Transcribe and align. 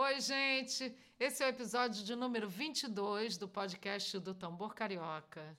Oi, 0.00 0.20
gente! 0.20 0.96
Esse 1.18 1.42
é 1.42 1.46
o 1.46 1.48
episódio 1.48 2.04
de 2.04 2.14
número 2.14 2.48
22 2.48 3.36
do 3.36 3.48
podcast 3.48 4.16
do 4.20 4.32
Tambor 4.32 4.72
Carioca. 4.72 5.58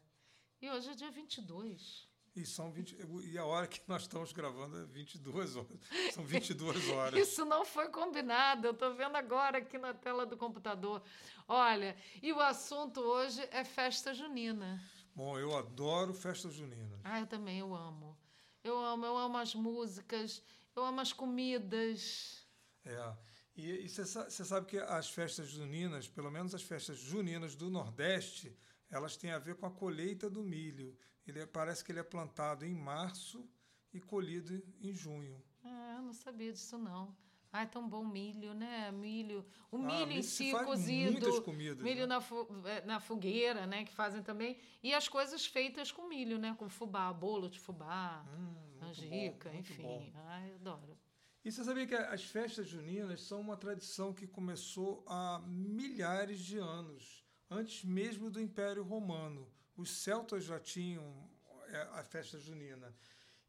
E 0.62 0.72
hoje 0.72 0.92
é 0.92 0.94
dia 0.94 1.12
22. 1.12 2.08
E, 2.34 2.46
são 2.46 2.72
20, 2.72 2.96
e 3.26 3.38
a 3.38 3.44
hora 3.44 3.68
que 3.68 3.82
nós 3.86 4.04
estamos 4.04 4.32
gravando 4.32 4.80
é 4.80 4.86
22 4.86 5.58
horas. 5.58 5.80
São 6.14 6.24
22 6.24 6.90
horas. 6.90 7.20
Isso 7.20 7.44
não 7.44 7.66
foi 7.66 7.90
combinado, 7.90 8.68
eu 8.68 8.72
estou 8.72 8.96
vendo 8.96 9.18
agora 9.18 9.58
aqui 9.58 9.78
na 9.78 9.94
tela 9.94 10.26
do 10.26 10.38
computador. 10.38 11.04
Olha, 11.46 11.94
e 12.24 12.32
o 12.32 12.40
assunto 12.40 13.02
hoje 13.02 13.46
é 13.52 13.66
festa 13.66 14.14
junina. 14.14 14.82
Bom, 15.14 15.38
eu 15.38 15.54
adoro 15.58 16.14
festa 16.14 16.50
junina. 16.50 16.98
Ah, 17.04 17.20
eu 17.20 17.28
também, 17.28 17.60
eu 17.60 17.76
amo. 17.76 18.18
Eu 18.64 18.80
amo, 18.80 19.06
eu 19.06 19.18
amo 19.18 19.38
as 19.38 19.54
músicas, 19.54 20.42
eu 20.74 20.86
amo 20.86 21.02
as 21.02 21.12
comidas. 21.12 22.48
É. 22.86 23.29
E 23.60 23.90
você 23.90 24.06
sabe 24.46 24.68
que 24.68 24.78
as 24.78 25.10
festas 25.10 25.50
juninas, 25.50 26.08
pelo 26.08 26.32
menos 26.32 26.56
as 26.56 26.62
festas 26.62 26.98
juninas 26.98 27.56
do 27.56 27.70
Nordeste, 27.70 28.56
elas 28.90 29.18
têm 29.18 29.32
a 29.32 29.40
ver 29.40 29.56
com 29.56 29.66
a 29.66 29.72
colheita 29.72 30.30
do 30.30 30.44
milho. 30.44 30.98
Ele 31.28 31.40
é, 31.40 31.46
parece 31.46 31.84
que 31.84 31.92
ele 31.92 32.00
é 32.00 32.04
plantado 32.04 32.66
em 32.66 32.74
março 32.74 33.48
e 33.94 34.00
colhido 34.00 34.64
em 34.82 34.94
junho. 34.94 35.44
Ah, 35.64 35.96
eu 35.98 36.02
não 36.02 36.14
sabia 36.14 36.52
disso 36.52 36.78
não. 36.78 37.16
Ai, 37.52 37.68
tão 37.68 37.88
bom 37.88 38.06
milho, 38.06 38.54
né? 38.54 38.92
Milho. 38.92 39.44
O 39.72 39.78
ah, 39.78 39.80
milho 39.80 40.12
em 40.12 40.22
si 40.22 40.52
cozido. 40.52 41.14
Muitas 41.14 41.40
comidas. 41.40 41.84
Milho 41.84 42.06
né? 42.06 42.16
na, 42.16 42.70
é, 42.70 42.86
na 42.86 43.00
fogueira, 43.00 43.66
né? 43.66 43.84
Que 43.84 43.94
fazem 43.94 44.22
também. 44.22 44.58
E 44.84 44.94
as 44.94 45.08
coisas 45.08 45.46
feitas 45.46 45.92
com 45.92 46.08
milho, 46.08 46.38
né? 46.38 46.56
Com 46.58 46.70
fubá, 46.70 47.12
bolo 47.12 47.50
de 47.50 47.60
fubá, 47.60 48.24
hum, 48.38 48.86
angica, 48.86 49.50
bom, 49.50 49.58
enfim. 49.58 49.82
Bom. 49.82 50.12
Ai, 50.28 50.54
adoro. 50.54 50.98
E 51.44 51.52
você 51.52 51.64
sabia 51.64 51.88
que 51.88 51.96
as 51.96 52.24
festas 52.26 52.68
juninas 52.68 53.22
são 53.22 53.40
uma 53.40 53.56
tradição 53.56 54.14
que 54.14 54.28
começou 54.28 55.04
há 55.08 55.40
milhares 55.48 56.40
de 56.40 56.58
anos, 56.58 57.26
antes 57.50 57.84
mesmo 57.84 58.30
do 58.30 58.42
Império 58.42 58.84
Romano. 58.84 59.50
Os 59.78 59.90
celtas 59.90 60.44
já 60.44 60.60
tinham 60.60 61.30
é, 61.68 61.82
a 61.94 62.04
festa 62.04 62.38
junina 62.38 62.94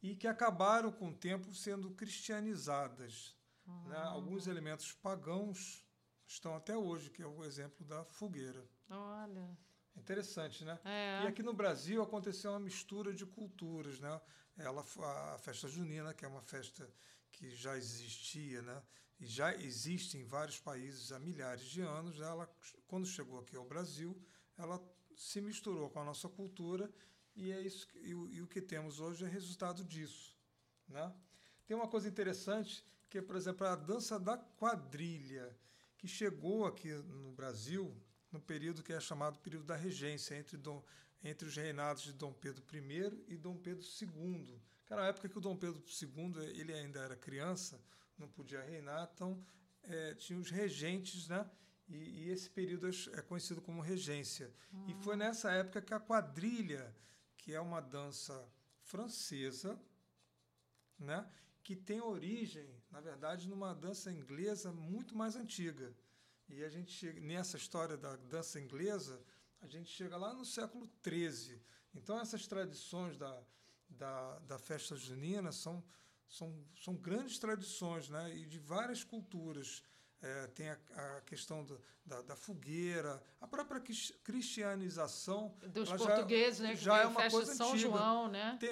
e 0.03 0.15
que 0.15 0.29
acabaram 0.29 0.93
com 0.93 1.09
o 1.09 1.15
tempo 1.15 1.53
sendo 1.53 1.91
cristianizadas. 1.91 3.37
Uhum. 3.67 3.89
Né? 3.89 3.99
Alguns 3.99 4.47
elementos 4.47 4.93
pagãos 4.93 5.85
estão 6.27 6.55
até 6.55 6.77
hoje, 6.77 7.11
que 7.11 7.23
é 7.23 7.27
o 7.27 7.45
exemplo 7.45 7.85
da 7.85 8.05
fogueira. 8.05 8.65
Olha. 8.89 9.59
Interessante, 9.97 10.65
né? 10.65 10.79
É. 10.85 11.25
E 11.25 11.27
aqui 11.27 11.43
no 11.43 11.53
Brasil 11.53 12.01
aconteceu 12.01 12.53
uma 12.53 12.61
mistura 12.61 13.13
de 13.13 13.27
culturas, 13.27 13.99
né? 13.99 14.21
Ela, 14.57 14.85
a 15.35 15.39
festa 15.39 15.69
junina, 15.69 16.15
que 16.15 16.25
é 16.25 16.29
uma 16.29 16.41
festa 16.41 16.89
que 17.33 17.55
já 17.55 17.77
existia, 17.77 18.63
né? 18.63 18.83
E 19.19 19.27
já 19.27 19.55
existe 19.55 20.17
em 20.17 20.25
vários 20.25 20.59
países 20.59 21.13
há 21.13 21.19
milhares 21.19 21.65
de 21.65 21.83
anos. 21.83 22.21
Ela, 22.21 22.51
quando 22.87 23.07
chegou 23.07 23.39
aqui 23.41 23.57
ao 23.57 23.65
Brasil, 23.65 24.17
ela 24.57 24.83
se 25.15 25.41
misturou 25.41 25.91
com 25.91 26.01
a 26.01 26.05
nossa 26.05 26.29
cultura 26.29 26.91
e 27.37 27.53
é 27.53 27.61
isso 27.61 27.87
e 27.95 28.15
o, 28.15 28.29
e 28.29 28.43
o 28.43 28.47
que 28.47 28.61
temos 28.61 29.01
hoje 29.01 29.25
é 29.25 29.29
resultado 29.29 29.85
disso, 29.85 30.37
né? 30.89 31.15
Tem 31.67 31.77
uma 31.77 31.89
coisa 31.89 32.09
interessante 32.09 32.85
que 33.09 33.19
é, 33.19 33.23
por 33.23 33.37
exemplo, 33.37 33.67
a 33.67 33.77
dança 33.77 34.19
da 34.19 34.37
quadrilha, 34.37 35.57
que 35.99 36.09
chegou 36.09 36.65
aqui 36.65 36.93
no 36.93 37.33
Brasil 37.33 37.95
no 38.31 38.41
período 38.41 38.83
que 38.83 38.93
é 38.93 39.01
chamado 39.01 39.39
período 39.41 39.67
da 39.67 39.77
regência, 39.77 40.37
entre, 40.37 40.57
Dom, 40.57 40.83
entre 41.23 41.49
os 41.49 41.57
reinados 41.57 42.03
de 42.03 42.13
Dom 42.13 42.33
Pedro 42.33 42.65
I 42.73 43.25
e 43.29 43.37
Dom 43.37 43.57
Pedro 43.57 43.85
II. 43.85 44.61
Era 44.91 45.05
a 45.05 45.07
época 45.07 45.29
que 45.29 45.39
o 45.39 45.41
Dom 45.41 45.57
Pedro 45.57 45.81
II 45.81 46.45
ele 46.59 46.75
ainda 46.75 47.01
era 47.01 47.17
criança, 47.17 47.81
não 48.19 48.29
podia 48.29 48.61
reinar, 48.61 49.09
então 49.15 49.41
é, 49.85 50.15
tinha 50.15 50.39
os 50.39 50.51
regentes, 50.51 51.29
né? 51.29 51.49
E, 51.89 51.97
e, 51.97 52.31
esse 52.31 52.51
período 52.51 52.89
é, 52.89 52.91
é 53.19 53.23
conhecido 53.23 53.61
como 53.63 53.81
regência. 53.81 54.53
Uhum. 54.73 54.91
E 54.91 54.95
foi 55.03 55.17
nessa 55.17 55.51
época 55.53 55.81
que 55.81 55.95
a 55.95 55.99
quadrilha, 55.99 56.95
que 57.37 57.55
é 57.55 57.61
uma 57.61 57.81
dança 57.81 58.47
francesa, 58.83 59.81
né? 60.99 61.27
que 61.63 61.77
tem 61.77 62.01
origem, 62.01 62.69
na 62.91 63.01
verdade, 63.01 63.49
numa 63.49 63.75
dança 63.75 64.11
inglesa 64.11 64.73
muito 64.73 65.17
mais 65.17 65.37
antiga. 65.37 65.95
E 66.49 66.65
a 66.65 66.69
gente 66.69 66.91
chega 66.91 67.21
nessa 67.21 67.57
história 67.57 67.97
da 67.97 68.17
dança 68.17 68.59
inglesa, 68.59 69.23
a 69.61 69.69
gente 69.69 69.89
chega 69.89 70.17
lá 70.17 70.33
no 70.35 70.45
século 70.45 70.91
XIII. 71.05 71.61
Então 71.95 72.19
essas 72.19 72.47
tradições 72.47 73.17
da, 73.17 73.41
da, 73.91 74.39
da 74.41 74.59
festa 74.59 74.97
junina 74.97 75.53
são, 75.53 75.83
são, 76.29 76.55
são 76.83 76.95
grandes 76.95 77.39
tradições, 77.39 78.09
né? 78.09 78.35
E 78.35 78.47
de 78.47 78.59
várias 78.59 79.05
culturas. 79.05 79.83
É, 80.23 80.47
tem 80.49 80.69
a, 80.69 80.77
a 81.17 81.21
questão 81.23 81.65
do, 81.65 81.81
da, 82.05 82.21
da, 82.21 82.37
fogueira, 82.37 83.23
a 83.41 83.47
própria 83.47 83.83
cristianização. 84.23 85.57
Dos 85.69 85.91
portugueses, 85.91 86.59
já, 86.59 86.65
né? 86.65 86.77
Já 86.77 86.99
é 86.99 87.07
uma 87.07 87.31
coisa 87.31 87.55
São 87.55 87.69
antiga. 87.69 87.89
João, 87.89 88.29
né? 88.29 88.59
Tem, 88.61 88.71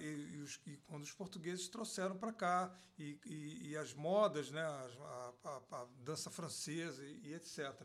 e, 0.00 0.34
e, 0.34 0.38
os, 0.38 0.60
e, 0.66 0.76
quando 0.78 1.04
os 1.04 1.12
portugueses 1.12 1.68
trouxeram 1.68 2.18
para 2.18 2.32
cá, 2.32 2.74
e, 2.98 3.16
e, 3.24 3.76
as 3.76 3.94
modas, 3.94 4.50
né? 4.50 4.60
a, 4.60 5.32
a, 5.44 5.82
a 5.82 5.86
dança 6.00 6.30
francesa 6.30 7.04
e, 7.04 7.32
etc. 7.32 7.80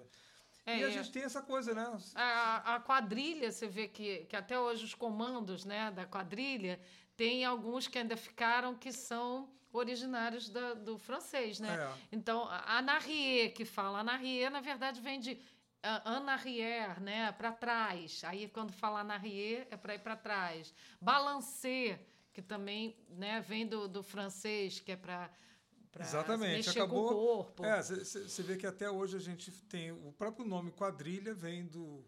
É, 0.66 0.80
e 0.80 0.84
a 0.84 0.90
gente 0.90 1.12
tem 1.12 1.24
essa 1.24 1.42
coisa, 1.42 1.74
né? 1.74 1.86
A, 2.16 2.76
a, 2.76 2.80
quadrilha, 2.80 3.52
você 3.52 3.68
vê 3.68 3.88
que, 3.88 4.26
que 4.26 4.36
até 4.36 4.58
hoje 4.58 4.86
os 4.86 4.94
comandos 4.94 5.66
né, 5.66 5.92
da 5.92 6.06
quadrilha 6.06 6.80
tem 7.18 7.44
alguns 7.44 7.88
que 7.88 7.98
ainda 7.98 8.16
ficaram 8.16 8.74
que 8.74 8.92
são 8.92 9.50
originários 9.74 10.50
da, 10.50 10.74
do 10.74 10.98
francês, 10.98 11.60
né? 11.60 11.76
É. 11.76 12.08
Então, 12.12 12.48
a 12.50 12.82
Narrier, 12.82 13.54
que 13.54 13.66
fala 13.66 14.04
Narrier, 14.04 14.50
na 14.50 14.62
verdade 14.62 15.02
vem 15.02 15.20
de 15.20 15.38
en 15.84 16.30
arrière, 16.30 17.00
né? 17.02 17.32
Para 17.34 17.52
trás. 17.52 18.24
Aí, 18.24 18.48
quando 18.48 18.72
fala 18.72 19.04
Narrier, 19.04 19.68
é 19.70 19.76
para 19.76 19.96
ir 19.96 20.00
para 20.00 20.16
trás. 20.16 20.74
Balancer, 21.02 22.00
que 22.32 22.42
também 22.42 22.96
né, 23.10 23.42
vem 23.42 23.68
do, 23.68 23.88
do 23.88 24.02
francês, 24.02 24.80
que 24.80 24.94
é 24.94 24.96
para 24.96 25.30
Exatamente, 26.00 26.68
mexer 26.68 26.80
acabou. 26.80 27.10
Com 27.10 27.14
o 27.14 27.44
corpo. 27.44 27.66
É, 27.66 27.82
você 27.82 28.44
vê 28.44 28.58
que 28.58 28.66
até 28.66 28.90
hoje 28.90 29.18
a 29.18 29.20
gente 29.20 29.52
tem 29.64 29.92
o 29.92 30.12
próprio 30.12 30.46
nome 30.46 30.72
quadrilha 30.72 31.34
vem 31.34 31.66
do 31.66 32.04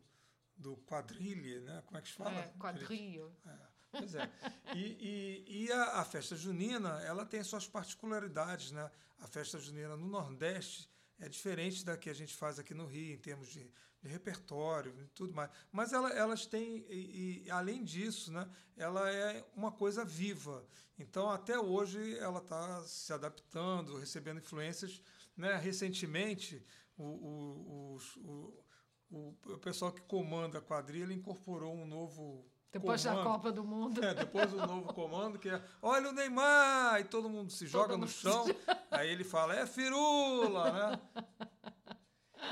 do 0.58 0.78
quadrilha, 0.78 1.60
né? 1.62 1.84
Como 1.86 1.98
é 1.98 2.02
que 2.02 2.08
se 2.08 2.14
fala? 2.14 2.32
É, 2.32 2.54
quadrilha. 2.58 3.30
É. 3.46 3.76
Pois 3.92 4.16
é. 4.16 4.30
E, 4.74 5.44
e, 5.48 5.66
e 5.66 5.72
a, 5.72 6.00
a, 6.00 6.06
festa 6.06 6.36
junina, 6.36 7.02
ela 7.04 7.26
tem 7.26 7.44
suas 7.44 7.68
particularidades, 7.68 8.72
né? 8.72 8.90
A 9.20 9.28
festa 9.28 9.60
junina 9.60 9.96
no 9.96 10.08
Nordeste 10.08 10.90
é 11.20 11.30
diferente 11.30 11.86
da 11.86 11.98
que 11.98 12.10
a 12.10 12.14
gente 12.14 12.36
faz 12.36 12.60
aqui 12.60 12.74
no 12.74 12.86
Rio, 12.86 13.14
em 13.14 13.18
termos 13.18 13.48
de, 13.48 13.72
de 14.02 14.10
repertório 14.10 14.94
e 15.02 15.08
tudo 15.08 15.34
mais. 15.34 15.50
Mas 15.72 15.94
ela, 15.94 16.10
elas 16.12 16.46
têm, 16.46 16.86
e, 16.90 17.44
e, 17.46 17.52
além 17.52 17.84
disso, 17.84 18.32
né, 18.32 18.50
ela 18.76 19.10
é 19.10 19.46
uma 19.56 19.72
coisa 19.72 20.04
viva. 20.04 20.66
Então, 21.00 21.30
até 21.30 21.58
hoje, 21.60 22.18
ela 22.20 22.40
está 22.40 22.84
se 22.84 23.12
adaptando, 23.14 23.98
recebendo 23.98 24.40
influências. 24.40 25.02
Né? 25.36 25.56
Recentemente, 25.56 26.66
o, 26.98 27.04
o, 27.04 28.00
o, 28.18 28.64
o, 29.12 29.38
o 29.54 29.58
pessoal 29.60 29.92
que 29.92 30.02
comanda 30.02 30.60
a 30.60 30.62
quadrilha 30.62 31.14
incorporou 31.14 31.74
um 31.74 31.86
novo 31.86 32.46
depois 32.76 33.02
comando. 33.02 33.18
da 33.18 33.24
Copa 33.24 33.52
do 33.54 33.64
Mundo. 33.64 34.04
É, 34.04 34.14
depois 34.14 34.52
do 34.52 34.58
novo 34.58 34.94
comando, 34.94 35.40
que 35.40 35.48
é 35.48 35.64
olha 35.82 36.10
o 36.10 36.12
Neymar! 36.12 37.00
E 37.00 37.06
todo 37.06 37.30
mundo 37.30 37.50
se 37.50 37.66
joga 37.66 37.94
todo 37.94 38.02
no 38.02 38.08
chão. 38.08 38.46
Aí 38.92 39.10
ele 39.10 39.24
fala, 39.24 39.56
é 39.56 39.66
firula, 39.66 40.72
né? 40.72 41.02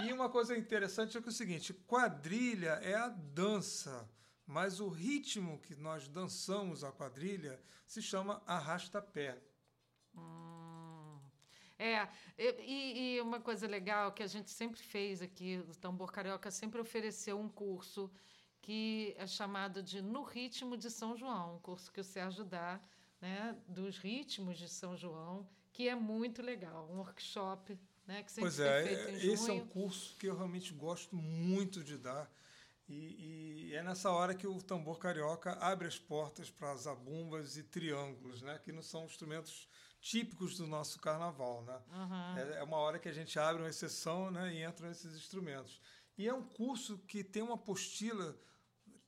E 0.05 0.13
uma 0.13 0.29
coisa 0.29 0.57
interessante 0.57 1.17
é, 1.17 1.21
que 1.21 1.27
é 1.27 1.29
o 1.29 1.33
seguinte: 1.33 1.73
quadrilha 1.73 2.79
é 2.81 2.95
a 2.95 3.09
dança, 3.09 4.09
mas 4.47 4.79
o 4.79 4.87
ritmo 4.87 5.59
que 5.59 5.75
nós 5.75 6.07
dançamos 6.07 6.85
a 6.85 6.91
quadrilha 6.91 7.59
se 7.85 8.01
chama 8.01 8.41
arrasta-pé. 8.47 9.37
Hum. 10.15 11.19
É, 11.77 12.07
e, 12.37 13.15
e, 13.15 13.21
uma 13.21 13.41
coisa 13.41 13.67
legal 13.67 14.13
que 14.13 14.23
a 14.23 14.27
gente 14.27 14.49
sempre 14.49 14.79
fez 14.79 15.21
aqui, 15.21 15.61
o 15.67 15.75
Tambor 15.75 16.13
Carioca 16.13 16.49
sempre 16.49 16.79
ofereceu 16.79 17.37
um 17.37 17.49
curso 17.49 18.09
que 18.63 19.13
é 19.17 19.27
chamado 19.27 19.83
de 19.83 20.01
No 20.01 20.23
Ritmo 20.23 20.75
de 20.75 20.89
São 20.89 21.15
João, 21.15 21.57
um 21.57 21.59
curso 21.59 21.91
que 21.91 21.99
o 21.99 22.03
Sérgio 22.03 22.45
dá 22.45 22.79
né, 23.21 23.55
dos 23.67 23.97
ritmos 23.97 24.57
de 24.57 24.69
São 24.69 24.95
João, 24.97 25.47
que 25.71 25.87
é 25.87 25.95
muito 25.95 26.41
legal, 26.41 26.89
um 26.89 26.97
workshop 26.97 27.77
né, 28.07 28.23
que 28.23 28.31
sempre 28.31 28.49
pois 28.49 28.59
é, 28.59 28.83
feito 28.83 29.09
em 29.09 29.15
esse 29.33 29.47
junho. 29.47 29.59
é 29.59 29.63
um 29.63 29.67
curso 29.67 30.15
que 30.17 30.27
eu 30.27 30.35
realmente 30.35 30.73
gosto 30.73 31.15
muito 31.15 31.83
de 31.83 31.97
dar. 31.97 32.31
E, 32.87 33.69
e, 33.69 33.75
é 33.75 33.83
nessa 33.83 34.11
hora 34.11 34.33
que 34.33 34.47
o 34.47 34.61
tambor 34.61 34.97
carioca 34.97 35.53
abre 35.53 35.87
as 35.87 35.97
portas 35.97 36.49
para 36.49 36.75
zabumbas 36.75 37.57
e 37.57 37.63
triângulos, 37.63 38.41
né? 38.41 38.59
que 38.63 38.71
não 38.71 38.81
são 38.81 39.05
instrumentos 39.05 39.67
típicos 39.99 40.57
do 40.57 40.67
nosso 40.67 40.99
carnaval. 40.99 41.63
Né? 41.63 41.81
Uhum. 41.93 42.37
É, 42.37 42.59
é, 42.59 42.63
uma 42.63 42.77
hora 42.77 42.99
que 42.99 43.09
a 43.09 43.13
gente 43.13 43.37
abre 43.39 43.61
uma 43.61 43.69
exceção 43.69 44.31
né? 44.31 44.53
e 44.53 44.63
entram 44.63 44.89
esses 44.89 45.15
instrumentos. 45.15 45.81
E 46.17 46.27
é 46.27 46.33
um 46.33 46.43
curso 46.43 46.97
que 47.07 47.23
tem 47.23 47.41
uma 47.41 47.55
apostila 47.55 48.37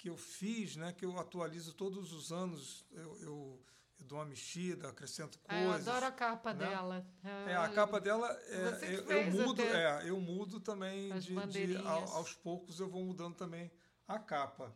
que 0.05 0.09
eu 0.11 0.17
fiz, 0.17 0.75
né, 0.75 0.93
que 0.93 1.03
eu 1.03 1.17
atualizo 1.17 1.73
todos 1.73 2.13
os 2.13 2.31
anos, 2.31 2.85
eu, 2.91 3.17
eu, 3.21 3.59
eu 3.99 4.05
dou 4.05 4.19
uma 4.19 4.25
mexida, 4.25 4.87
acrescento 4.87 5.39
Ah, 5.47 5.59
eu 5.59 5.69
coisas. 5.71 5.87
adoro 5.87 6.05
a 6.05 6.11
capa 6.11 6.53
né? 6.53 6.59
dela. 6.69 7.07
É, 7.47 7.55
a 7.55 7.69
capa 7.69 7.99
dela, 7.99 8.29
é, 8.31 8.93
eu, 8.93 9.11
eu 9.11 9.31
mudo, 9.31 9.63
até. 9.63 10.03
é, 10.05 10.09
eu 10.11 10.21
mudo 10.21 10.59
também 10.59 11.11
de, 11.17 11.33
de- 11.47 11.77
aos 11.87 12.33
poucos 12.35 12.79
eu 12.79 12.87
vou 12.87 13.03
mudando 13.03 13.33
também 13.35 13.71
a 14.07 14.19
capa. 14.19 14.71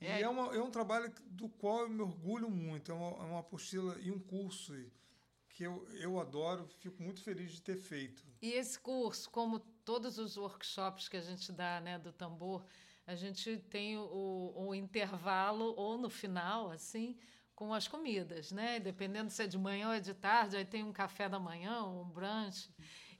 E 0.00 0.06
É. 0.06 0.22
é, 0.22 0.28
uma- 0.28 0.52
é 0.52 0.60
um 0.60 0.68
trabalho 0.72 1.14
do 1.26 1.48
qual 1.48 1.82
eu 1.82 1.88
me 1.88 2.02
orgulho 2.02 2.50
muito. 2.50 2.90
É 2.90 2.94
uma, 2.96 3.10
é 3.24 3.30
uma 3.30 3.38
apostila 3.38 3.96
e 4.00 4.10
um 4.10 4.18
curso 4.18 4.74
que 5.48 5.62
eu, 5.62 5.86
eu 5.92 6.18
adoro, 6.18 6.66
fico 6.80 7.00
muito 7.00 7.22
feliz 7.22 7.52
de 7.52 7.62
ter 7.62 7.76
feito. 7.76 8.26
E 8.42 8.50
esse 8.50 8.80
curso, 8.80 9.30
como 9.30 9.60
todos 9.84 10.18
os 10.18 10.36
workshops 10.36 11.08
que 11.08 11.16
a 11.16 11.20
gente 11.20 11.52
dá 11.52 11.80
né, 11.80 12.00
do 12.00 12.12
tambor, 12.12 12.64
a 13.06 13.14
gente 13.14 13.58
tem 13.70 13.98
o, 13.98 14.52
o 14.56 14.74
intervalo 14.74 15.74
ou 15.76 15.98
no 15.98 16.08
final, 16.08 16.70
assim, 16.70 17.16
com 17.54 17.74
as 17.74 17.88
comidas, 17.88 18.52
né? 18.52 18.78
Dependendo 18.80 19.30
se 19.30 19.42
é 19.42 19.46
de 19.46 19.58
manhã 19.58 19.88
ou 19.88 19.94
é 19.94 20.00
de 20.00 20.14
tarde, 20.14 20.56
aí 20.56 20.64
tem 20.64 20.82
um 20.82 20.92
café 20.92 21.28
da 21.28 21.38
manhã, 21.38 21.84
um 21.84 22.04
brunch. 22.04 22.70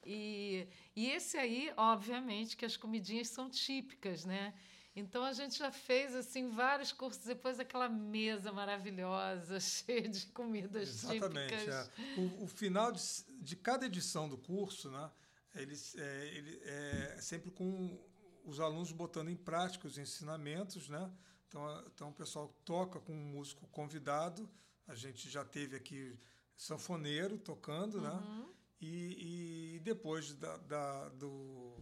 E, 0.04 0.66
e 0.96 1.10
esse 1.10 1.36
aí, 1.36 1.72
obviamente, 1.76 2.56
que 2.56 2.64
as 2.64 2.76
comidinhas 2.76 3.28
são 3.28 3.48
típicas, 3.48 4.24
né? 4.24 4.54
Então 4.94 5.24
a 5.24 5.32
gente 5.32 5.58
já 5.58 5.72
fez 5.72 6.14
assim 6.14 6.50
vários 6.50 6.92
cursos 6.92 7.24
depois 7.24 7.56
daquela 7.56 7.88
mesa 7.88 8.52
maravilhosa, 8.52 9.58
cheia 9.60 10.08
de 10.08 10.26
comidas 10.26 10.88
Exatamente. 10.88 11.56
típicas. 11.56 11.90
é. 11.98 12.20
O, 12.20 12.44
o 12.44 12.46
final 12.46 12.92
de, 12.92 13.00
de 13.40 13.56
cada 13.56 13.86
edição 13.86 14.28
do 14.28 14.36
curso, 14.36 14.90
né, 14.90 15.10
eles, 15.54 15.96
é, 15.96 16.26
ele 16.34 16.60
é 16.64 17.16
sempre 17.20 17.50
com 17.50 17.98
os 18.44 18.60
alunos 18.60 18.92
botando 18.92 19.28
em 19.28 19.36
prática 19.36 19.86
os 19.86 19.98
ensinamentos. 19.98 20.88
Né? 20.88 21.10
Então, 21.48 21.84
então 21.86 22.08
o 22.10 22.14
pessoal 22.14 22.48
toca 22.64 23.00
com 23.00 23.12
um 23.12 23.32
músico 23.32 23.66
convidado. 23.68 24.48
A 24.86 24.94
gente 24.94 25.28
já 25.30 25.44
teve 25.44 25.76
aqui 25.76 26.18
sanfoneiro 26.56 27.38
tocando, 27.38 28.00
né? 28.00 28.10
Uhum. 28.10 28.52
E, 28.80 29.76
e 29.76 29.80
depois 29.80 30.34
da, 30.34 30.56
da, 30.56 31.08
do, 31.10 31.76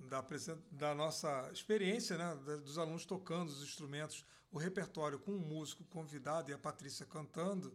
da, 0.00 0.22
da 0.70 0.94
nossa 0.94 1.50
experiência, 1.52 2.18
né, 2.18 2.34
dos 2.58 2.76
alunos 2.76 3.06
tocando 3.06 3.48
os 3.48 3.62
instrumentos, 3.62 4.24
o 4.50 4.58
repertório 4.58 5.18
com 5.18 5.32
o 5.32 5.40
músico 5.40 5.84
convidado 5.84 6.50
e 6.50 6.54
a 6.54 6.58
Patrícia 6.58 7.06
cantando, 7.06 7.74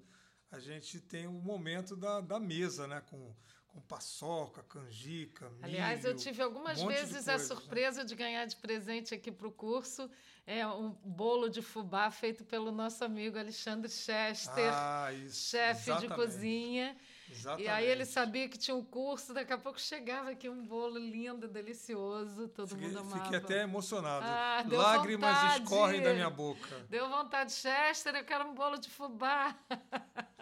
a 0.51 0.59
gente 0.59 0.99
tem 0.99 1.25
o 1.25 1.31
momento 1.31 1.95
da, 1.95 2.21
da 2.21 2.39
mesa, 2.39 2.87
né, 2.87 3.01
com, 3.01 3.35
com 3.71 3.79
paçoca, 3.81 4.61
canjica, 4.63 5.49
milho. 5.49 5.63
Aliás, 5.63 6.03
eu 6.03 6.15
tive 6.15 6.41
algumas 6.41 6.81
um 6.81 6.87
vezes 6.87 7.27
a 7.27 7.33
coisas, 7.33 7.49
né? 7.49 7.55
surpresa 7.55 8.03
de 8.05 8.15
ganhar 8.15 8.45
de 8.45 8.55
presente 8.57 9.13
aqui 9.15 9.31
para 9.31 9.47
o 9.47 9.51
curso 9.51 10.09
é 10.45 10.65
um 10.67 10.89
bolo 11.05 11.49
de 11.49 11.61
fubá 11.61 12.11
feito 12.11 12.43
pelo 12.43 12.71
nosso 12.71 13.03
amigo 13.05 13.37
Alexandre 13.39 13.89
Chester, 13.89 14.71
Ah, 14.73 15.09
chefe 15.29 15.93
de 15.99 16.07
cozinha. 16.09 16.97
Exatamente. 17.29 17.65
E 17.65 17.69
aí 17.69 17.85
ele 17.85 18.03
sabia 18.03 18.49
que 18.49 18.57
tinha 18.57 18.75
um 18.75 18.83
curso, 18.83 19.33
daqui 19.33 19.53
a 19.53 19.57
pouco 19.57 19.79
chegava 19.79 20.31
aqui 20.31 20.49
um 20.49 20.65
bolo 20.65 20.97
lindo, 20.99 21.47
delicioso, 21.47 22.49
todo 22.49 22.67
Fiquei, 22.67 22.87
mundo 22.87 22.99
amava. 22.99 23.23
fiquei 23.23 23.37
até 23.37 23.61
emocionado. 23.61 24.25
Ah, 24.27 24.65
Lágrimas 24.69 25.33
vontade. 25.33 25.63
escorrem 25.63 26.01
da 26.01 26.13
minha 26.13 26.29
boca. 26.29 26.79
Deu 26.89 27.07
vontade, 27.07 27.53
Chester, 27.53 28.13
eu 28.15 28.25
quero 28.25 28.49
um 28.49 28.53
bolo 28.53 28.77
de 28.77 28.89
fubá. 28.89 29.55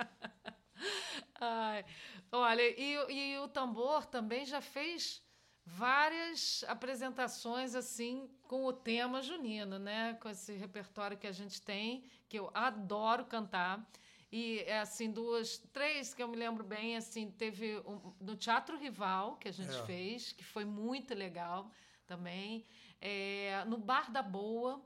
Ai, 1.41 1.85
olha, 2.31 2.61
e, 2.79 2.97
o- 2.97 3.09
e 3.11 3.37
o 3.39 3.47
tambor 3.47 4.05
também 4.05 4.45
já 4.45 4.61
fez 4.61 5.21
várias 5.65 6.63
apresentações 6.67 7.75
assim 7.75 8.29
com 8.43 8.65
o 8.65 8.73
tema 8.73 9.21
junino, 9.21 9.77
né? 9.77 10.15
Com 10.15 10.29
esse 10.29 10.53
repertório 10.53 11.17
que 11.17 11.27
a 11.27 11.31
gente 11.31 11.61
tem, 11.61 12.03
que 12.27 12.37
eu 12.39 12.49
adoro 12.53 13.25
cantar. 13.25 13.87
E 14.31 14.59
é 14.67 14.79
assim, 14.79 15.11
duas, 15.11 15.57
três 15.73 16.13
que 16.13 16.21
eu 16.21 16.27
me 16.27 16.35
lembro 16.37 16.63
bem, 16.63 16.95
assim, 16.95 17.31
teve 17.31 17.77
um, 17.79 18.13
no 18.19 18.35
Teatro 18.35 18.77
Rival 18.77 19.37
que 19.37 19.47
a 19.47 19.51
gente 19.51 19.75
É. 19.75 19.85
fez, 19.85 20.31
que 20.33 20.43
foi 20.43 20.65
muito 20.65 21.13
legal 21.15 21.71
também. 22.05 22.65
É, 23.01 23.63
no 23.65 23.77
Bar 23.77 24.11
da 24.11 24.21
Boa, 24.21 24.81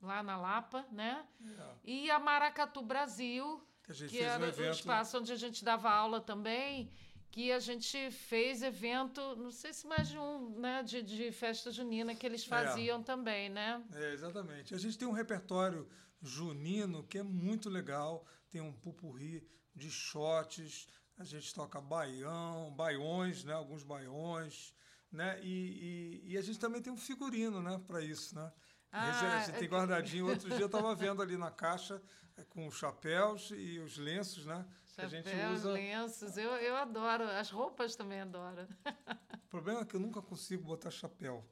lá 0.00 0.22
na 0.22 0.36
Lapa, 0.38 0.86
né? 0.90 1.26
É, 1.42 1.74
E 1.84 2.10
a 2.10 2.18
Maracatu 2.18 2.80
Brasil, 2.82 3.62
que 3.88 3.92
a 3.92 3.94
gente 3.94 4.10
que 4.10 4.18
fez 4.18 4.30
um 4.30 4.34
era 4.34 4.44
o 4.44 4.48
evento. 4.48 4.74
espaço 4.74 5.18
onde 5.18 5.32
a 5.32 5.36
gente 5.36 5.64
dava 5.64 5.90
aula 5.90 6.20
também, 6.20 6.92
que 7.30 7.50
a 7.50 7.58
gente 7.58 8.10
fez 8.10 8.62
evento, 8.62 9.20
não 9.36 9.50
sei 9.50 9.72
se 9.72 9.86
mais 9.86 10.08
de 10.08 10.18
um, 10.18 10.50
né, 10.58 10.82
de, 10.82 11.02
de 11.02 11.32
festa 11.32 11.70
junina 11.70 12.14
que 12.14 12.26
eles 12.26 12.44
faziam 12.44 13.02
também, 13.02 13.48
né? 13.48 13.82
É, 13.94 14.12
exatamente. 14.12 14.74
A 14.74 14.78
gente 14.78 14.98
tem 14.98 15.08
um 15.08 15.12
repertório 15.12 15.88
junino 16.20 17.02
que 17.04 17.18
é 17.18 17.22
muito 17.22 17.70
legal. 17.70 18.26
Tem 18.50 18.60
um 18.60 18.72
pupurri 18.72 19.46
de 19.74 19.90
shots. 19.90 20.86
A 21.16 21.24
gente 21.24 21.54
toca 21.54 21.80
baião, 21.80 22.70
baiões, 22.74 23.44
né? 23.44 23.54
Alguns 23.54 23.82
baiões, 23.82 24.74
né? 25.10 25.40
E, 25.42 26.22
e, 26.26 26.32
e 26.32 26.38
a 26.38 26.42
gente 26.42 26.58
também 26.58 26.82
tem 26.82 26.92
um 26.92 26.96
figurino, 26.96 27.62
né? 27.62 27.80
Para 27.86 28.02
isso, 28.02 28.34
né? 28.34 28.52
Ah, 28.90 29.42
é 29.42 29.52
tem 29.52 29.60
que- 29.60 29.66
guardadinho. 29.68 30.28
Outro 30.28 30.48
dia 30.48 30.60
eu 30.60 30.66
estava 30.66 30.94
vendo 30.94 31.20
ali 31.22 31.36
na 31.36 31.50
caixa 31.50 32.02
é, 32.36 32.44
com 32.44 32.66
os 32.66 32.74
chapéus 32.76 33.50
e 33.54 33.78
os 33.80 33.98
lenços, 33.98 34.46
né? 34.46 34.66
Que 34.94 35.02
a 35.02 35.08
gente 35.08 35.28
Chapéus, 35.30 35.58
usa. 35.60 35.72
lenços, 35.72 36.36
eu, 36.36 36.50
eu 36.56 36.76
adoro. 36.76 37.24
As 37.24 37.50
roupas 37.50 37.94
também 37.96 38.20
adoro. 38.20 38.66
O 39.44 39.50
problema 39.50 39.80
é 39.80 39.84
que 39.86 39.96
eu 39.96 40.00
nunca 40.00 40.20
consigo 40.20 40.62
botar 40.62 40.90
chapéu. 40.90 41.42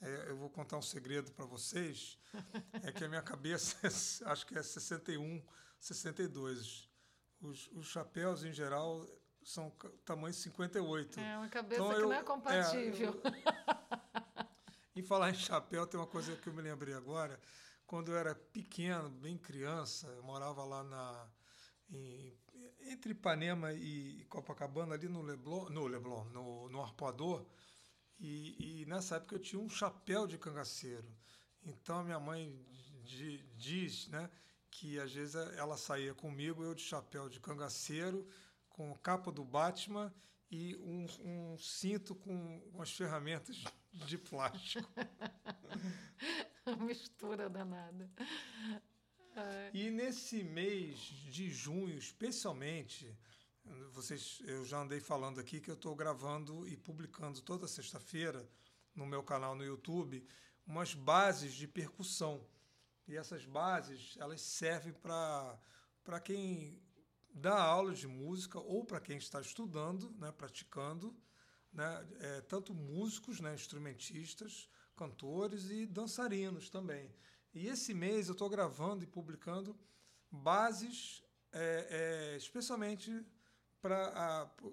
É, 0.00 0.30
eu 0.30 0.36
vou 0.36 0.50
contar 0.50 0.76
um 0.76 0.82
segredo 0.82 1.30
para 1.30 1.44
vocês. 1.46 2.18
É 2.82 2.90
que 2.90 3.04
a 3.04 3.08
minha 3.08 3.22
cabeça, 3.22 3.76
acho 4.32 4.44
que 4.46 4.58
é 4.58 4.62
61, 4.64 5.40
62. 5.78 6.90
Os, 7.40 7.68
os 7.72 7.86
chapéus, 7.86 8.42
em 8.44 8.52
geral, 8.52 9.06
são 9.44 9.70
tamanho 10.04 10.34
58. 10.34 11.20
É 11.20 11.38
uma 11.38 11.48
cabeça 11.48 11.80
Então 11.82 11.94
que 11.94 12.00
eu- 12.00 12.08
não 12.08 12.12
é 12.12 12.22
compatível. 12.24 13.20
eu- 13.24 13.95
Em 14.96 15.02
falar 15.02 15.30
em 15.30 15.34
chapéu, 15.34 15.86
tem 15.86 16.00
uma 16.00 16.06
coisa 16.06 16.34
que 16.36 16.48
eu 16.48 16.54
me 16.54 16.62
lembrei 16.62 16.94
agora. 16.94 17.38
Quando 17.86 18.10
eu 18.10 18.16
era 18.16 18.34
pequeno, 18.34 19.10
bem 19.10 19.36
criança, 19.36 20.06
eu 20.08 20.22
morava 20.22 20.64
lá 20.64 20.82
na, 20.82 21.28
em- 21.90 22.34
entre 22.80 23.12
Ipanema 23.12 23.72
e 23.74 24.24
Copacabana, 24.30 24.94
ali 24.94 25.06
no 25.08 25.20
Leblon, 25.22 25.68
no, 25.68 25.86
Leblon, 25.86 26.24
no, 26.30 26.68
no 26.70 26.82
Arpoador. 26.82 27.44
E, 28.18 28.82
e 28.82 28.86
nessa 28.86 29.16
época 29.16 29.34
eu 29.34 29.38
tinha 29.40 29.60
um 29.60 29.68
chapéu 29.68 30.26
de 30.26 30.38
cangaceiro. 30.38 31.06
Então 31.62 31.98
a 31.98 32.02
minha 32.04 32.18
mãe 32.18 32.64
di- 33.04 33.44
diz 33.54 34.08
né, 34.08 34.30
que 34.70 34.98
às 34.98 35.12
vezes 35.12 35.34
ela 35.34 35.76
saía 35.76 36.14
comigo, 36.14 36.64
eu 36.64 36.74
de 36.74 36.82
chapéu 36.82 37.28
de 37.28 37.38
cangaceiro, 37.38 38.26
com 38.70 38.94
capa 38.96 39.30
do 39.30 39.44
Batman 39.44 40.12
e 40.50 40.74
um, 40.76 41.06
um 41.52 41.58
cinto 41.58 42.14
com 42.14 42.62
umas 42.72 42.90
ferramentas 42.92 43.62
de 44.04 44.18
plástico. 44.18 44.88
Mistura 46.80 47.48
danada. 47.48 48.10
E 49.72 49.90
nesse 49.90 50.42
mês 50.42 50.98
de 50.98 51.50
junho, 51.50 51.96
especialmente, 51.96 53.14
vocês, 53.92 54.40
eu 54.46 54.64
já 54.64 54.80
andei 54.80 55.00
falando 55.00 55.40
aqui 55.40 55.60
que 55.60 55.70
eu 55.70 55.74
estou 55.74 55.94
gravando 55.94 56.66
e 56.66 56.76
publicando 56.76 57.40
toda 57.42 57.68
sexta-feira 57.68 58.48
no 58.94 59.06
meu 59.06 59.22
canal 59.22 59.54
no 59.54 59.64
YouTube 59.64 60.26
umas 60.66 60.94
bases 60.94 61.54
de 61.54 61.68
percussão. 61.68 62.46
E 63.06 63.16
essas 63.16 63.44
bases 63.44 64.16
elas 64.18 64.40
servem 64.40 64.92
para 64.92 65.58
para 66.02 66.20
quem 66.20 66.80
dá 67.34 67.60
aula 67.60 67.92
de 67.92 68.06
música 68.06 68.60
ou 68.60 68.84
para 68.84 69.00
quem 69.00 69.18
está 69.18 69.40
estudando, 69.40 70.14
né, 70.18 70.30
praticando, 70.30 71.14
né, 71.76 72.06
é, 72.20 72.40
tanto 72.40 72.74
músicos, 72.74 73.38
né, 73.38 73.54
instrumentistas, 73.54 74.68
cantores 74.96 75.70
e 75.70 75.86
dançarinos 75.86 76.70
também. 76.70 77.14
E 77.52 77.68
esse 77.68 77.92
mês 77.92 78.28
eu 78.28 78.32
estou 78.32 78.48
gravando 78.48 79.04
e 79.04 79.06
publicando 79.06 79.78
bases, 80.30 81.22
é, 81.52 82.32
é, 82.32 82.36
especialmente 82.36 83.24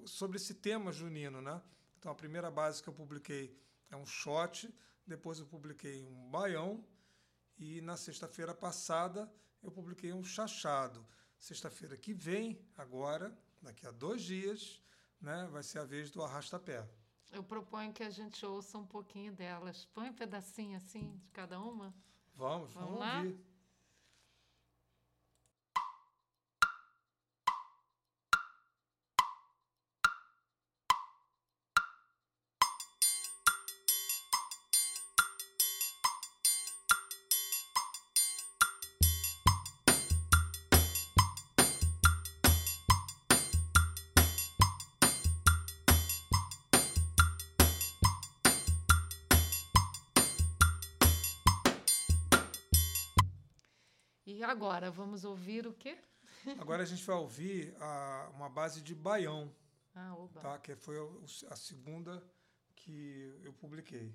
sobre 0.06 0.38
esse 0.38 0.56
tema 0.56 0.92
junino. 0.92 1.42
Né? 1.42 1.62
Então, 2.00 2.12
a 2.12 2.16
primeira 2.16 2.50
base 2.50 2.82
que 2.82 2.90
eu 2.90 2.94
publiquei 2.94 3.56
é 3.92 3.96
um 3.96 4.06
shot, 4.06 4.74
depois 5.06 5.40
eu 5.40 5.46
publiquei 5.46 6.04
um 6.06 6.30
baião, 6.32 6.84
e 7.58 7.82
na 7.82 7.98
sexta-feira 7.98 8.54
passada 8.54 9.32
eu 9.62 9.72
publiquei 9.72 10.14
um 10.14 10.24
chachado. 10.24 11.06
Sexta-feira 11.38 11.98
que 11.98 12.14
vem, 12.14 12.66
agora, 12.78 13.38
daqui 13.62 13.86
a 13.86 13.92
dois 13.92 14.22
dias, 14.24 14.82
né, 15.24 15.48
vai 15.52 15.64
ser 15.64 15.80
a 15.80 15.86
vez 15.86 16.12
do 16.12 16.22
arrasta-pé. 16.22 16.88
Eu 17.32 17.44
proponho 17.44 17.92
que 17.92 18.04
a 18.04 18.10
gente 18.10 18.46
ouça 18.46 18.78
um 18.78 18.86
pouquinho 18.86 19.34
delas. 19.34 19.86
Põe 19.86 20.10
um 20.10 20.14
pedacinho 20.14 20.78
assim 20.78 21.18
de 21.18 21.32
cada 21.32 21.60
uma. 21.60 21.96
Vamos, 22.36 22.72
Vamos 22.74 22.90
vamos, 22.90 23.00
lá? 23.00 23.18
ouvir. 23.20 23.53
E 54.44 54.46
agora, 54.46 54.92
vamos 54.92 55.24
ouvir 55.24 55.66
o 55.66 55.72
quê? 55.74 55.98
Agora 56.60 56.84
a 56.84 56.86
gente 56.86 57.02
vai 57.06 57.16
ouvir 57.16 57.74
a, 57.80 58.30
uma 58.36 58.50
base 58.50 58.82
de 58.82 58.94
baião, 58.94 59.50
Ah, 59.96 60.14
tá? 60.42 60.58
que 60.60 60.76
foi 60.76 60.98
a 61.50 61.56
segunda 61.56 62.22
que 62.76 63.40
eu 63.42 63.54
publiquei. 63.54 64.14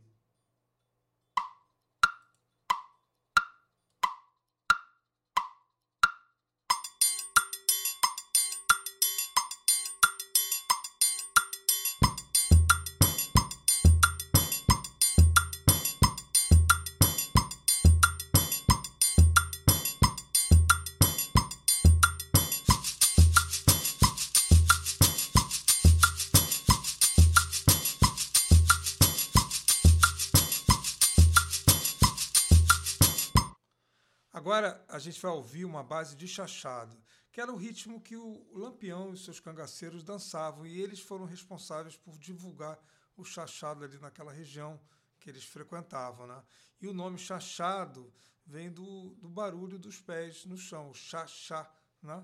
Agora 34.59 34.85
a 34.89 34.99
gente 34.99 35.21
vai 35.23 35.31
ouvir 35.31 35.65
uma 35.65 35.85
base 35.85 36.17
de 36.17 36.27
chachado, 36.27 37.01
que 37.31 37.41
era 37.41 37.53
o 37.53 37.57
ritmo 37.57 38.01
que 38.01 38.17
o 38.17 38.45
Lampião 38.53 39.15
e 39.15 39.17
seus 39.17 39.39
cangaceiros 39.39 40.03
dançavam, 40.03 40.67
e 40.67 40.81
eles 40.81 40.99
foram 40.99 41.25
responsáveis 41.27 41.97
por 41.97 42.19
divulgar 42.19 42.77
o 43.17 43.23
chachado 43.25 43.85
ali 43.85 43.97
naquela 44.01 44.33
região 44.33 44.81
que 45.21 45.31
eles 45.31 45.45
frequentavam. 45.45 46.27
Né? 46.27 46.43
E 46.81 46.89
o 46.89 46.93
nome 46.93 47.19
chachado 47.19 48.13
vem 48.45 48.69
do, 48.69 49.15
do 49.21 49.29
barulho 49.29 49.79
dos 49.79 50.01
pés 50.01 50.45
no 50.45 50.57
chão, 50.57 50.91
o 50.91 50.95
chachá. 50.95 51.71
Né? 52.03 52.21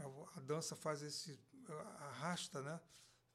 É, 0.00 0.04
o- 0.06 0.28
A 0.34 0.40
dança 0.40 0.74
faz 0.74 1.00
esse. 1.00 1.38
arrasta, 2.00 2.60
né? 2.60 2.80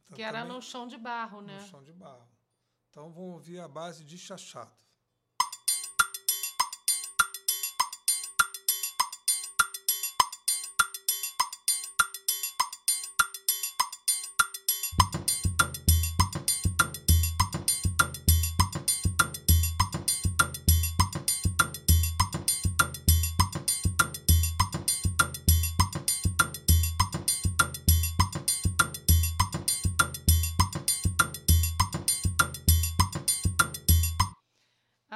Então, 0.04 0.16
Que 0.18 0.22
era 0.22 0.44
no 0.44 0.62
chão 0.62 0.86
de 0.86 0.98
barro, 0.98 1.42
né? 1.42 1.62
no 1.62 1.68
chão 1.68 1.82
de 1.82 1.94
barro. 1.94 2.28
Então 2.90 3.10
vamos 3.14 3.36
ouvir 3.36 3.62
a 3.62 3.70
base 3.70 4.04
de 4.04 4.18
chachado. 4.18 4.74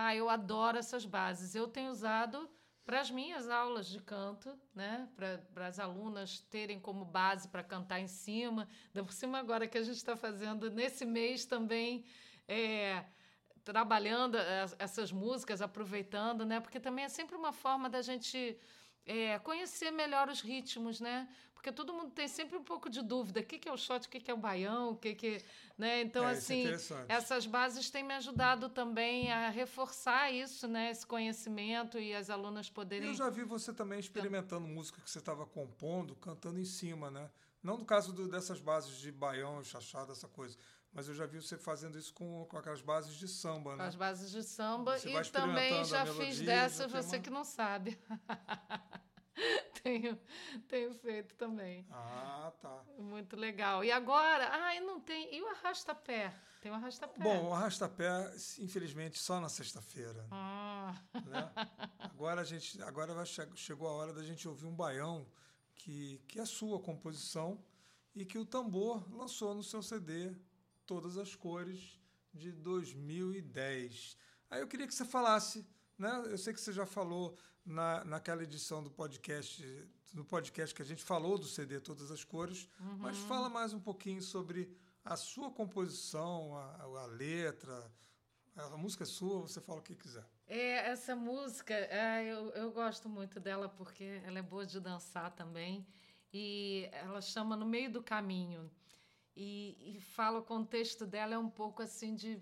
Ah, 0.06 0.16
eu 0.16 0.30
adoro 0.30 0.78
essas 0.78 1.04
bases. 1.04 1.56
Eu 1.56 1.68
tenho 1.68 1.90
usado 1.90 2.48
para 2.86 3.02
as 3.02 3.10
minhas 3.10 3.50
aulas 3.50 3.88
de 3.88 4.00
canto, 4.00 4.56
né? 4.76 5.10
Para 5.16 5.66
as 5.68 5.80
alunas 5.80 6.42
terem 6.42 6.80
como 6.80 7.04
base 7.04 7.48
para 7.48 7.64
cantar 7.64 8.00
em 8.00 8.08
cima. 8.08 8.68
Da 8.94 9.04
por 9.04 9.12
cima 9.12 9.40
agora 9.40 9.68
que 9.68 9.80
a 9.80 9.82
gente 9.82 9.96
está 9.98 10.16
fazendo 10.16 10.70
nesse 10.70 11.06
mês 11.06 11.46
também 11.46 12.06
é, 12.48 13.04
trabalhando 13.64 14.36
as- 14.38 14.76
essas 14.78 15.12
músicas, 15.12 15.60
aproveitando, 15.60 16.46
né? 16.46 16.60
Porque 16.60 16.80
também 16.80 17.06
é 17.06 17.10
sempre 17.10 17.36
uma 17.36 17.52
forma 17.52 17.90
da 17.90 18.02
gente 18.04 18.56
é, 19.08 19.40
conhecer 19.40 19.90
melhor 19.92 20.30
os 20.30 20.42
ritmos, 20.42 21.00
né? 21.00 21.28
Porque 21.66 21.76
todo 21.76 21.94
mundo 21.96 22.12
tem 22.12 22.28
sempre 22.28 22.56
um 22.56 22.64
pouco 22.64 22.88
de 22.92 23.02
dúvida. 23.02 23.40
O 23.40 23.44
que, 23.44 23.58
que 23.58 23.68
é 23.68 23.74
o 23.74 23.78
shot, 23.78 24.06
o 24.06 24.10
que, 24.12 24.20
que 24.20 24.30
é 24.30 24.34
o 24.36 24.38
baião, 24.38 24.92
o 24.92 24.96
que, 24.96 25.16
que. 25.16 25.44
Né? 25.76 26.02
Então, 26.02 26.24
É, 26.24 26.34
é 26.34 26.38
assim, 26.38 26.60
interessante. 26.62 27.06
essas 27.12 27.48
bases 27.48 27.90
têm 27.90 28.04
me 28.04 28.14
ajudado 28.14 28.70
também 28.70 29.32
a 29.32 29.50
reforçar 29.50 30.32
isso, 30.32 30.68
né? 30.68 30.92
Esse 30.92 31.08
conhecimento 31.08 31.98
e 31.98 32.14
as 32.14 32.30
alunas 32.30 32.70
poderem. 32.70 33.08
Eu 33.08 33.16
já 33.16 33.32
vi 33.32 33.44
você 33.44 33.74
também 33.74 34.00
experimentando 34.00 34.68
música 34.68 35.02
que 35.02 35.10
você 35.10 35.18
estava 35.18 35.44
compondo, 35.44 36.16
cantando 36.18 36.60
em 36.60 36.66
cima, 36.66 37.10
né? 37.10 37.32
Não 37.64 37.80
no 37.80 37.86
caso 37.86 38.14
do- 38.14 38.28
dessas 38.28 38.60
bases 38.60 39.00
de 39.00 39.12
baião, 39.12 39.64
chachado, 39.64 40.12
essa 40.12 40.28
coisa. 40.28 40.56
Mas 40.94 41.08
eu 41.08 41.16
já 41.16 41.26
vi 41.26 41.42
você 41.42 41.58
fazendo 41.58 41.98
isso 41.98 42.14
com, 42.14 42.46
com 42.46 42.58
aquelas 42.60 42.82
bases 42.84 43.16
de 43.16 43.28
samba, 43.28 43.72
com 43.72 43.78
né? 43.78 43.88
as 43.88 43.96
bases 43.96 44.30
de 44.30 44.44
samba 44.44 45.00
Você 45.00 45.10
e 45.10 45.32
também 45.32 45.84
já 45.84 46.06
fiz 46.06 46.40
dessas, 46.42 46.92
você 46.92 47.16
uma- 47.16 47.24
que 47.24 47.30
não 47.32 47.44
sabe. 47.44 47.98
tenho, 49.86 50.20
tenho 50.68 50.94
feito 50.96 51.36
também. 51.36 51.86
Ah, 51.92 52.52
tá. 52.60 52.84
Muito 52.98 53.36
legal. 53.36 53.84
E 53.84 53.92
agora, 53.92 54.50
ai, 54.52 54.80
não 54.80 55.00
tem. 55.00 55.34
E 55.36 55.42
o 55.42 55.48
arrasta-pé? 55.50 56.34
Tem 56.62 56.72
o 56.72 56.76
arrasta-pé. 56.76 57.24
Bom, 57.24 57.50
o 57.50 57.54
arrastapé, 57.54 58.10
infelizmente, 58.60 59.20
só 59.20 59.40
na 59.40 59.48
sexta-feira. 59.48 60.26
Ah, 60.32 60.96
né? 61.28 61.52
Agora 62.00 62.42
a 62.42 62.44
gente, 62.44 62.82
agora 62.82 63.14
vai 63.14 63.26
che- 63.28 63.48
chegou 63.56 63.88
a 63.88 63.92
hora 63.92 64.12
da 64.14 64.24
gente 64.24 64.48
ouvir 64.48 64.66
um 64.66 64.76
baião 64.76 65.28
que, 65.76 66.20
que 66.28 66.40
é 66.40 66.46
sua 66.46 66.80
composição 66.80 67.64
e 68.16 68.26
que 68.26 68.40
o 68.40 68.46
tambor 68.46 69.06
lançou 69.16 69.54
no 69.54 69.62
seu 69.62 69.84
CD 69.84 70.34
Todas 70.88 71.18
as 71.18 71.36
Cores 71.36 72.00
de 72.34 72.52
2010. 72.52 74.18
Aí 74.50 74.62
eu 74.62 74.68
queria 74.68 74.88
que 74.88 74.94
você 74.96 75.06
falasse, 75.06 75.64
né? 75.98 76.24
Eu 76.26 76.38
sei 76.38 76.54
que 76.54 76.62
você 76.62 76.72
já 76.72 76.86
falou 76.86 77.38
na, 77.66 78.04
naquela 78.06 78.44
edição 78.44 78.84
do 78.84 78.92
podcast, 78.92 79.64
no 80.14 80.24
podcast 80.24 80.74
que 80.74 80.82
a 80.82 80.86
gente 80.86 81.04
falou 81.04 81.38
do 81.38 81.46
CD 81.46 81.80
Todas 81.80 82.12
as 82.12 82.24
Cores, 82.24 82.70
mas 83.00 83.18
fala 83.18 83.50
mais 83.50 83.74
um 83.74 83.80
pouquinho 83.80 84.22
sobre 84.22 84.72
a 85.04 85.16
sua 85.16 85.52
composição, 85.52 86.56
a, 86.58 86.84
a 86.84 87.06
letra. 87.06 87.92
A 88.56 88.78
música 88.78 89.04
é 89.04 89.06
sua, 89.06 89.42
você 89.42 89.60
fala 89.60 89.80
o 89.80 89.84
que 89.84 89.96
quiser. 89.96 90.26
É, 90.48 90.90
essa 90.90 91.16
música, 91.16 91.74
é, 91.74 92.24
eu, 92.26 92.50
eu 92.52 92.72
gosto 92.72 93.10
muito 93.10 93.40
dela 93.40 93.68
porque 93.68 94.22
ela 94.24 94.40
é 94.40 94.42
boa 94.42 94.66
de 94.66 94.80
dançar 94.80 95.32
também. 95.32 95.86
E 96.32 96.90
ela 96.92 97.22
chama 97.22 97.56
No 97.56 97.66
Meio 97.66 97.92
do 97.92 98.04
Caminho. 98.04 98.70
E, 99.36 99.96
e 99.98 100.00
fala, 100.00 100.40
o 100.40 100.44
contexto 100.44 101.06
dela 101.06 101.34
é 101.34 101.38
um 101.38 101.50
pouco 101.50 101.82
assim 101.82 102.16
de. 102.16 102.42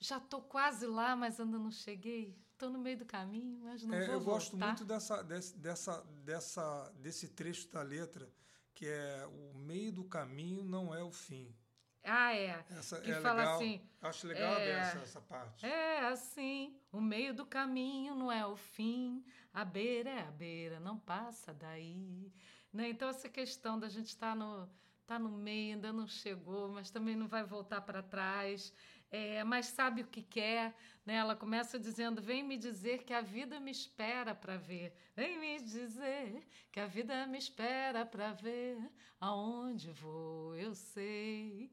Já 0.00 0.18
estou 0.18 0.42
quase 0.42 0.86
lá, 0.86 1.14
mas 1.14 1.38
ainda 1.38 1.58
não 1.58 1.70
cheguei. 1.70 2.36
Estou 2.64 2.78
no 2.78 2.82
meio 2.82 2.96
do 2.96 3.04
caminho, 3.04 3.60
mas 3.62 3.84
não 3.84 3.94
É, 3.94 4.06
vou 4.06 4.14
eu 4.14 4.20
gosto 4.22 4.52
voltar. 4.52 4.66
muito 4.68 4.84
dessa, 4.86 5.22
desse, 5.22 5.54
dessa, 5.58 6.00
dessa, 6.24 6.92
desse 6.98 7.28
trecho 7.28 7.68
da 7.68 7.82
letra, 7.82 8.26
que 8.74 8.86
é 8.86 9.26
o 9.26 9.58
meio 9.58 9.92
do 9.92 10.02
caminho 10.04 10.64
não 10.64 10.94
é 10.94 11.02
o 11.02 11.12
fim. 11.12 11.54
Ah, 12.02 12.34
é. 12.34 12.64
Essa 12.70 13.00
Que 13.02 13.10
é 13.10 13.20
fala 13.20 13.40
legal. 13.40 13.56
assim, 13.56 13.80
Acho 14.00 14.26
legal 14.26 14.54
é, 14.54 14.64
dessa 14.64 14.98
essa 14.98 15.20
parte. 15.20 15.66
É 15.66 16.06
assim, 16.06 16.74
o 16.90 17.02
meio 17.02 17.34
do 17.34 17.44
caminho 17.44 18.14
não 18.14 18.32
é 18.32 18.46
o 18.46 18.56
fim, 18.56 19.22
a 19.52 19.62
beira 19.62 20.08
é 20.08 20.20
a 20.22 20.30
beira, 20.30 20.80
não 20.80 20.98
passa 20.98 21.52
daí. 21.52 22.32
Né? 22.72 22.88
Então, 22.88 23.08
essa 23.10 23.28
questão 23.28 23.78
da 23.78 23.90
gente 23.90 24.08
estar 24.08 24.34
no, 24.34 24.66
tá 25.06 25.18
no 25.18 25.30
meio, 25.30 25.74
ainda 25.74 25.92
não 25.92 26.06
chegou, 26.06 26.68
mas 26.68 26.90
também 26.90 27.14
não 27.14 27.28
vai 27.28 27.44
voltar 27.44 27.80
para 27.80 28.02
trás, 28.02 28.72
é, 29.10 29.44
mas 29.44 29.66
sabe 29.66 30.02
o 30.02 30.06
que 30.06 30.22
quer. 30.22 30.74
Né? 31.06 31.14
Ela 31.14 31.36
começa 31.36 31.78
dizendo: 31.78 32.20
Vem 32.20 32.42
me 32.42 32.56
dizer 32.56 33.04
que 33.04 33.12
a 33.12 33.20
vida 33.20 33.60
me 33.60 33.70
espera 33.70 34.34
para 34.34 34.56
ver. 34.56 34.92
Vem 35.14 35.38
me 35.38 35.60
dizer 35.60 36.46
que 36.72 36.80
a 36.80 36.86
vida 36.86 37.26
me 37.26 37.38
espera 37.38 38.04
para 38.04 38.32
ver. 38.32 38.78
Aonde 39.20 39.90
vou, 39.92 40.56
eu 40.56 40.74
sei. 40.74 41.70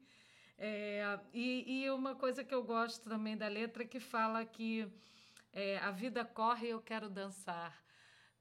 É, 0.56 1.18
e, 1.32 1.82
e 1.82 1.90
uma 1.90 2.14
coisa 2.14 2.44
que 2.44 2.54
eu 2.54 2.62
gosto 2.62 3.08
também 3.08 3.36
da 3.36 3.48
letra 3.48 3.82
é 3.82 3.86
que 3.86 3.98
fala 3.98 4.44
que 4.44 4.88
é, 5.52 5.78
a 5.78 5.90
vida 5.90 6.24
corre 6.24 6.68
e 6.68 6.70
eu 6.70 6.80
quero 6.80 7.10
dançar. 7.10 7.82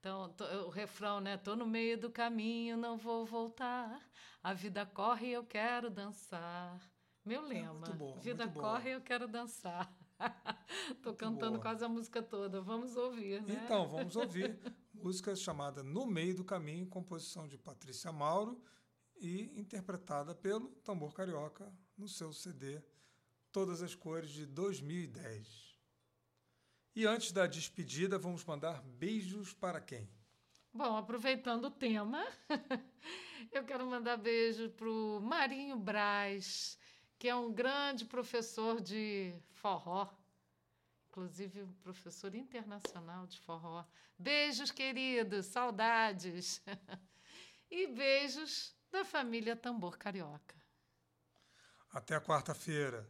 Então, 0.01 0.29
tô- 0.33 0.45
o 0.65 0.69
refrão, 0.69 1.19
né? 1.21 1.37
Tô 1.37 1.55
no 1.55 1.63
meio 1.67 1.95
do 1.95 2.09
caminho, 2.09 2.75
não 2.75 2.97
vou 2.97 3.23
voltar. 3.23 4.01
A 4.41 4.51
vida 4.51 4.83
corre 4.83 5.27
e 5.27 5.33
eu 5.33 5.43
quero 5.45 5.91
dançar. 5.91 6.81
Meu 7.23 7.43
lema. 7.43 7.71
muito 7.75 7.93
bom, 7.93 8.19
vida 8.19 8.45
muito 8.47 8.59
corre 8.59 8.89
e 8.89 8.93
eu 8.93 9.01
quero 9.01 9.27
dançar. 9.27 9.95
Tô 11.03 11.09
Muito 11.09 11.17
cantando 11.19 11.51
boa. 11.51 11.61
quase 11.61 11.85
a 11.85 11.89
música 11.89 12.21
toda. 12.21 12.61
Vamos 12.61 12.95
ouvir, 12.97 13.43
né? 13.43 13.61
Então, 13.63 13.87
vamos 13.87 14.15
ouvir 14.17 14.59
música 14.93 15.35
chamada 15.35 15.83
No 15.83 16.07
Meio 16.07 16.35
do 16.35 16.43
Caminho, 16.43 16.87
composição 16.87 17.47
de 17.47 17.55
Patrícia 17.57 18.11
Mauro 18.11 18.59
e 19.17 19.51
interpretada 19.59 20.33
pelo 20.33 20.69
Tambor 20.83 21.13
Carioca 21.13 21.71
no 21.95 22.07
seu 22.07 22.33
CD 22.33 22.81
Todas 23.51 23.83
as 23.83 23.93
Cores 23.93 24.31
de 24.31 24.47
2010. 24.47 25.70
E 26.93 27.05
antes 27.05 27.31
da 27.31 27.47
despedida, 27.47 28.19
vamos 28.19 28.43
mandar 28.43 28.81
beijos 28.81 29.53
para 29.53 29.79
quem? 29.79 30.09
Bom, 30.73 30.97
aproveitando 30.97 31.65
o 31.65 31.71
tema, 31.71 32.25
eu 33.51 33.63
quero 33.63 33.85
mandar 33.85 34.17
beijo 34.17 34.69
pro 34.71 35.21
Marinho 35.21 35.77
Braz, 35.77 36.77
que 37.17 37.29
é 37.29 37.35
um 37.35 37.51
grande 37.53 38.05
professor 38.05 38.81
de 38.81 39.33
forró. 39.51 40.09
inclusive 41.07 41.65
professor 41.81 42.35
internacional 42.35 43.25
de 43.25 43.39
forró. 43.39 43.85
Beijos, 44.17 44.69
queridos, 44.69 45.45
saudades. 45.45 46.61
e 47.71 47.87
beijos 47.87 48.75
da 48.91 49.05
família 49.05 49.55
Tambor 49.55 49.97
Carioca. 49.97 50.55
Até 51.89 52.15
a 52.15 52.21
quarta-feira. 52.21 53.09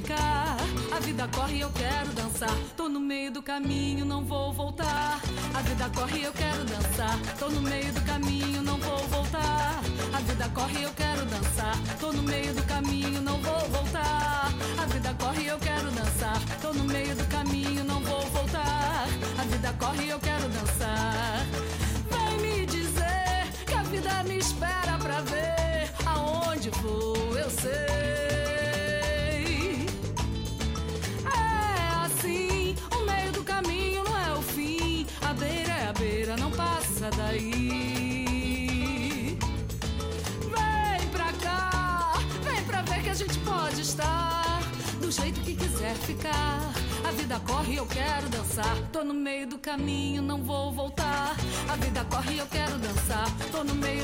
Ficar. 0.00 0.56
A 0.90 1.00
vida 1.00 1.28
corre 1.34 1.60
eu 1.60 1.70
quero 1.70 2.12
dançar. 2.12 2.56
Tô 2.76 2.88
no 2.88 3.00
meio 3.00 3.30
do 3.30 3.42
caminho, 3.42 4.04
não 4.04 4.24
vou 4.24 4.52
voltar. 4.52 5.20
A 5.54 5.62
vida 5.62 5.90
corre 5.94 6.24
eu 6.24 6.32
quero 6.32 6.64
dançar. 6.64 7.18
Tô 7.38 7.48
no 7.48 7.60
meio 7.60 7.92
do 7.92 8.00
caminho, 8.02 8.62
não 8.62 8.78
vou 8.78 8.98
voltar. 9.08 9.80
A 10.12 10.20
vida 10.20 10.50
corre 10.54 10.82
eu 10.84 10.90
quero 10.90 10.99
corre, 47.70 47.76
eu 47.76 47.86
quero 47.86 48.28
dançar. 48.28 48.76
Tô 48.92 49.04
no 49.04 49.14
meio 49.14 49.46
do 49.46 49.58
caminho, 49.58 50.22
não 50.22 50.42
vou 50.42 50.72
voltar. 50.72 51.36
A 51.68 51.76
vida 51.76 52.04
corre, 52.04 52.38
eu 52.38 52.46
quero 52.46 52.78
dançar. 52.78 53.26
Tô 53.52 53.62
no 53.62 53.74
meio 53.74 53.99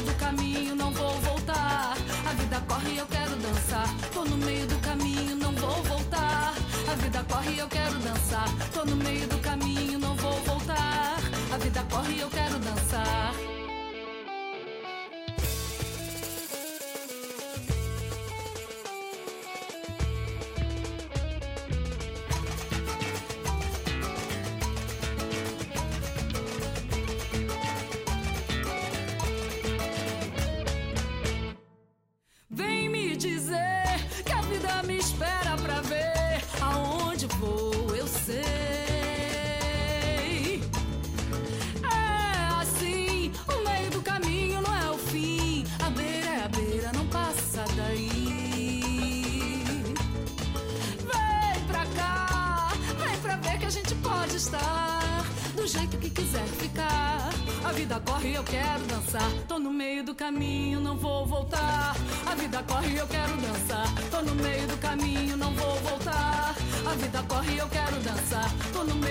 vida 57.77 58.01
corre, 58.01 58.35
eu 58.35 58.43
quero 58.43 58.85
dançar. 58.87 59.31
Tô 59.47 59.59
no 59.59 59.71
meio 59.71 60.03
do 60.03 60.15
caminho, 60.15 60.81
não 60.81 60.97
vou 60.97 61.27
voltar. 61.27 61.95
A 62.27 62.35
vida 62.35 62.63
corre, 62.63 62.97
eu 62.97 63.07
quero 63.07 63.37
dançar. 63.37 63.87
Tô 64.11 64.23
no 64.23 64.35
meio 64.35 64.67
do 64.67 64.77
caminho, 64.79 65.37
não 65.37 65.53
vou 65.55 65.75
voltar. 65.77 66.55
A 66.85 66.95
vida 66.95 67.23
corre, 67.29 67.59
eu 67.59 67.69
quero 67.69 67.97
dançar. 68.01 68.51
Tô 68.73 68.83
no 68.83 68.95
do 68.95 69.06